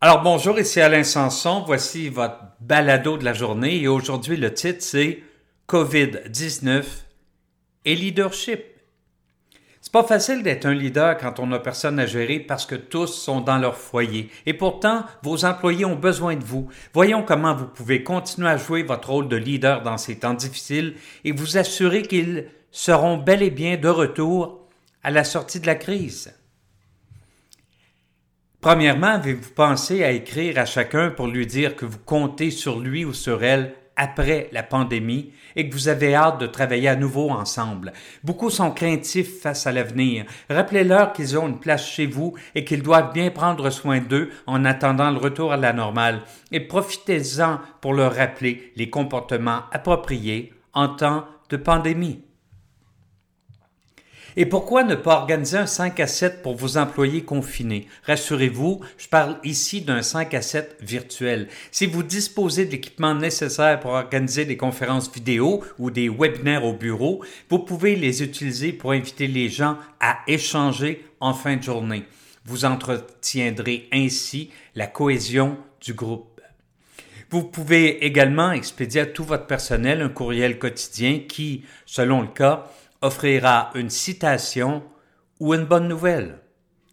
Alors 0.00 0.22
bonjour, 0.22 0.60
ici 0.60 0.80
Alain 0.80 1.02
Sanson. 1.02 1.64
Voici 1.66 2.08
votre 2.08 2.38
balado 2.60 3.18
de 3.18 3.24
la 3.24 3.32
journée 3.32 3.82
et 3.82 3.88
aujourd'hui 3.88 4.36
le 4.36 4.54
titre 4.54 4.80
c'est 4.80 5.24
COVID-19 5.68 6.84
et 7.84 7.96
leadership. 7.96 8.62
C'est 9.80 9.90
pas 9.90 10.04
facile 10.04 10.44
d'être 10.44 10.66
un 10.66 10.74
leader 10.74 11.18
quand 11.18 11.40
on 11.40 11.48
n'a 11.48 11.58
personne 11.58 11.98
à 11.98 12.06
gérer 12.06 12.38
parce 12.38 12.64
que 12.64 12.76
tous 12.76 13.08
sont 13.08 13.40
dans 13.40 13.58
leur 13.58 13.76
foyer. 13.76 14.30
Et 14.46 14.54
pourtant, 14.54 15.04
vos 15.24 15.44
employés 15.44 15.84
ont 15.84 15.96
besoin 15.96 16.36
de 16.36 16.44
vous. 16.44 16.68
Voyons 16.94 17.24
comment 17.24 17.56
vous 17.56 17.66
pouvez 17.66 18.04
continuer 18.04 18.50
à 18.50 18.56
jouer 18.56 18.84
votre 18.84 19.10
rôle 19.10 19.26
de 19.26 19.36
leader 19.36 19.82
dans 19.82 19.98
ces 19.98 20.20
temps 20.20 20.34
difficiles 20.34 20.94
et 21.24 21.32
vous 21.32 21.58
assurer 21.58 22.02
qu'ils 22.02 22.46
seront 22.70 23.16
bel 23.16 23.42
et 23.42 23.50
bien 23.50 23.76
de 23.76 23.88
retour 23.88 24.68
à 25.02 25.10
la 25.10 25.24
sortie 25.24 25.58
de 25.58 25.66
la 25.66 25.74
crise. 25.74 26.37
Premièrement, 28.60 29.06
avez-vous 29.06 29.50
pensé 29.54 30.02
à 30.02 30.10
écrire 30.10 30.58
à 30.58 30.64
chacun 30.64 31.10
pour 31.10 31.28
lui 31.28 31.46
dire 31.46 31.76
que 31.76 31.86
vous 31.86 32.00
comptez 32.04 32.50
sur 32.50 32.80
lui 32.80 33.04
ou 33.04 33.14
sur 33.14 33.44
elle 33.44 33.72
après 33.94 34.48
la 34.50 34.64
pandémie 34.64 35.32
et 35.54 35.68
que 35.68 35.74
vous 35.74 35.86
avez 35.86 36.16
hâte 36.16 36.40
de 36.40 36.46
travailler 36.48 36.88
à 36.88 36.96
nouveau 36.96 37.30
ensemble? 37.30 37.92
Beaucoup 38.24 38.50
sont 38.50 38.72
craintifs 38.72 39.40
face 39.42 39.68
à 39.68 39.72
l'avenir. 39.72 40.24
Rappelez-leur 40.50 41.12
qu'ils 41.12 41.38
ont 41.38 41.46
une 41.46 41.60
place 41.60 41.88
chez 41.88 42.06
vous 42.06 42.34
et 42.56 42.64
qu'ils 42.64 42.82
doivent 42.82 43.12
bien 43.12 43.30
prendre 43.30 43.70
soin 43.70 44.00
d'eux 44.00 44.30
en 44.48 44.64
attendant 44.64 45.12
le 45.12 45.18
retour 45.18 45.52
à 45.52 45.56
la 45.56 45.72
normale 45.72 46.22
et 46.50 46.58
profitez-en 46.58 47.60
pour 47.80 47.94
leur 47.94 48.16
rappeler 48.16 48.72
les 48.74 48.90
comportements 48.90 49.62
appropriés 49.70 50.52
en 50.72 50.88
temps 50.88 51.26
de 51.48 51.56
pandémie. 51.56 52.27
Et 54.40 54.46
pourquoi 54.46 54.84
ne 54.84 54.94
pas 54.94 55.16
organiser 55.16 55.58
un 55.58 55.66
5 55.66 55.98
à 55.98 56.06
7 56.06 56.42
pour 56.42 56.54
vos 56.54 56.76
employés 56.76 57.24
confinés? 57.24 57.88
Rassurez-vous, 58.04 58.82
je 58.96 59.08
parle 59.08 59.40
ici 59.42 59.80
d'un 59.80 60.00
5 60.00 60.32
à 60.32 60.42
7 60.42 60.76
virtuel. 60.80 61.48
Si 61.72 61.86
vous 61.86 62.04
disposez 62.04 62.64
de 62.64 62.70
l'équipement 62.70 63.16
nécessaire 63.16 63.80
pour 63.80 63.90
organiser 63.90 64.44
des 64.44 64.56
conférences 64.56 65.12
vidéo 65.12 65.64
ou 65.80 65.90
des 65.90 66.08
webinaires 66.08 66.64
au 66.64 66.72
bureau, 66.72 67.20
vous 67.50 67.58
pouvez 67.58 67.96
les 67.96 68.22
utiliser 68.22 68.72
pour 68.72 68.92
inviter 68.92 69.26
les 69.26 69.48
gens 69.48 69.76
à 69.98 70.20
échanger 70.28 71.04
en 71.18 71.34
fin 71.34 71.56
de 71.56 71.64
journée. 71.64 72.04
Vous 72.44 72.64
entretiendrez 72.64 73.88
ainsi 73.92 74.52
la 74.76 74.86
cohésion 74.86 75.56
du 75.80 75.94
groupe. 75.94 76.40
Vous 77.30 77.42
pouvez 77.42 78.06
également 78.06 78.52
expédier 78.52 79.00
à 79.00 79.06
tout 79.06 79.24
votre 79.24 79.46
personnel 79.46 80.00
un 80.00 80.08
courriel 80.08 80.60
quotidien 80.60 81.22
qui, 81.28 81.64
selon 81.86 82.22
le 82.22 82.28
cas, 82.28 82.70
offrira 83.00 83.70
une 83.74 83.90
citation 83.90 84.82
ou 85.40 85.54
une 85.54 85.64
bonne 85.64 85.88
nouvelle. 85.88 86.40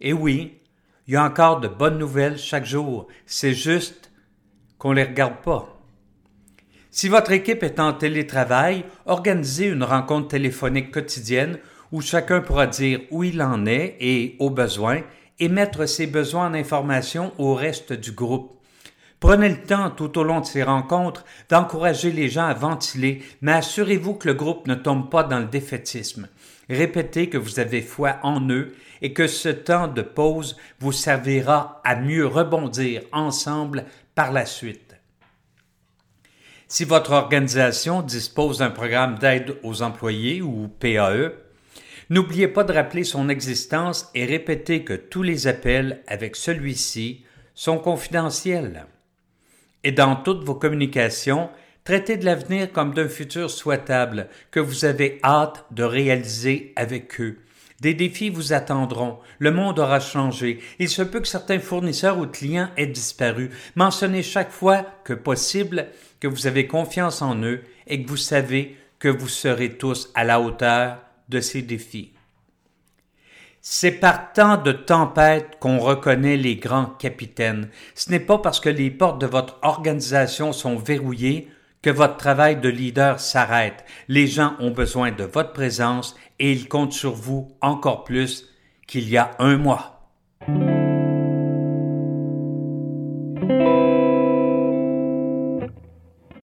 Et 0.00 0.12
oui, 0.12 0.60
il 1.06 1.14
y 1.14 1.16
a 1.16 1.24
encore 1.24 1.60
de 1.60 1.68
bonnes 1.68 1.98
nouvelles 1.98 2.38
chaque 2.38 2.64
jour. 2.64 3.06
C'est 3.26 3.54
juste 3.54 4.10
qu'on 4.78 4.90
ne 4.90 4.96
les 4.96 5.04
regarde 5.04 5.40
pas. 5.42 5.78
Si 6.90 7.08
votre 7.08 7.32
équipe 7.32 7.62
est 7.62 7.80
en 7.80 7.92
télétravail, 7.92 8.84
organisez 9.06 9.66
une 9.66 9.84
rencontre 9.84 10.28
téléphonique 10.28 10.90
quotidienne 10.90 11.58
où 11.90 12.00
chacun 12.00 12.40
pourra 12.40 12.66
dire 12.66 13.00
où 13.10 13.24
il 13.24 13.40
en 13.42 13.66
est 13.66 13.96
et, 14.00 14.36
au 14.38 14.50
besoin, 14.50 15.02
émettre 15.38 15.88
ses 15.88 16.06
besoins 16.06 16.48
en 16.48 16.54
information 16.54 17.32
au 17.38 17.54
reste 17.54 17.92
du 17.92 18.12
groupe. 18.12 18.61
Prenez 19.22 19.50
le 19.50 19.62
temps 19.62 19.88
tout 19.88 20.18
au 20.18 20.24
long 20.24 20.40
de 20.40 20.46
ces 20.46 20.64
rencontres 20.64 21.24
d'encourager 21.48 22.10
les 22.10 22.28
gens 22.28 22.46
à 22.46 22.54
ventiler, 22.54 23.22
mais 23.40 23.52
assurez-vous 23.52 24.14
que 24.14 24.26
le 24.26 24.34
groupe 24.34 24.66
ne 24.66 24.74
tombe 24.74 25.10
pas 25.10 25.22
dans 25.22 25.38
le 25.38 25.44
défaitisme. 25.44 26.28
Répétez 26.68 27.28
que 27.28 27.38
vous 27.38 27.60
avez 27.60 27.82
foi 27.82 28.16
en 28.24 28.40
eux 28.50 28.74
et 29.00 29.12
que 29.12 29.28
ce 29.28 29.48
temps 29.48 29.86
de 29.86 30.02
pause 30.02 30.56
vous 30.80 30.90
servira 30.90 31.80
à 31.84 31.94
mieux 31.94 32.26
rebondir 32.26 33.02
ensemble 33.12 33.84
par 34.16 34.32
la 34.32 34.44
suite. 34.44 34.96
Si 36.66 36.84
votre 36.84 37.12
organisation 37.12 38.02
dispose 38.02 38.58
d'un 38.58 38.70
programme 38.70 39.20
d'aide 39.20 39.56
aux 39.62 39.82
employés 39.82 40.42
ou 40.42 40.66
PAE, 40.66 41.30
n'oubliez 42.10 42.48
pas 42.48 42.64
de 42.64 42.72
rappeler 42.72 43.04
son 43.04 43.28
existence 43.28 44.10
et 44.16 44.24
répétez 44.24 44.82
que 44.82 44.94
tous 44.94 45.22
les 45.22 45.46
appels 45.46 46.02
avec 46.08 46.34
celui-ci 46.34 47.24
sont 47.54 47.78
confidentiels. 47.78 48.84
Et 49.84 49.92
dans 49.92 50.16
toutes 50.16 50.44
vos 50.44 50.54
communications, 50.54 51.50
traitez 51.84 52.16
de 52.16 52.24
l'avenir 52.24 52.70
comme 52.72 52.94
d'un 52.94 53.08
futur 53.08 53.50
souhaitable 53.50 54.28
que 54.50 54.60
vous 54.60 54.84
avez 54.84 55.18
hâte 55.24 55.64
de 55.70 55.82
réaliser 55.82 56.72
avec 56.76 57.20
eux. 57.20 57.38
Des 57.80 57.94
défis 57.94 58.30
vous 58.30 58.52
attendront. 58.52 59.18
Le 59.40 59.50
monde 59.50 59.80
aura 59.80 59.98
changé. 59.98 60.60
Il 60.78 60.88
se 60.88 61.02
peut 61.02 61.18
que 61.18 61.26
certains 61.26 61.58
fournisseurs 61.58 62.18
ou 62.18 62.26
clients 62.28 62.70
aient 62.76 62.86
disparu. 62.86 63.50
Mentionnez 63.74 64.22
chaque 64.22 64.52
fois 64.52 64.86
que 65.02 65.14
possible 65.14 65.88
que 66.20 66.28
vous 66.28 66.46
avez 66.46 66.68
confiance 66.68 67.22
en 67.22 67.42
eux 67.42 67.62
et 67.88 68.00
que 68.00 68.08
vous 68.08 68.16
savez 68.16 68.76
que 69.00 69.08
vous 69.08 69.26
serez 69.26 69.78
tous 69.78 70.10
à 70.14 70.22
la 70.22 70.40
hauteur 70.40 70.98
de 71.28 71.40
ces 71.40 71.62
défis. 71.62 72.12
C'est 73.64 73.92
par 73.92 74.32
tant 74.32 74.56
de 74.56 74.72
tempêtes 74.72 75.58
qu'on 75.60 75.78
reconnaît 75.78 76.36
les 76.36 76.56
grands 76.56 76.86
capitaines. 76.86 77.68
Ce 77.94 78.10
n'est 78.10 78.18
pas 78.18 78.38
parce 78.38 78.58
que 78.58 78.68
les 78.68 78.90
portes 78.90 79.20
de 79.20 79.26
votre 79.26 79.60
organisation 79.62 80.52
sont 80.52 80.74
verrouillées 80.74 81.48
que 81.80 81.90
votre 81.90 82.16
travail 82.16 82.56
de 82.56 82.68
leader 82.68 83.20
s'arrête. 83.20 83.84
Les 84.08 84.26
gens 84.26 84.56
ont 84.58 84.72
besoin 84.72 85.12
de 85.12 85.22
votre 85.22 85.52
présence 85.52 86.16
et 86.40 86.50
ils 86.50 86.68
comptent 86.68 86.92
sur 86.92 87.12
vous 87.12 87.52
encore 87.60 88.02
plus 88.02 88.48
qu'il 88.88 89.08
y 89.08 89.16
a 89.16 89.30
un 89.38 89.56
mois. 89.58 90.01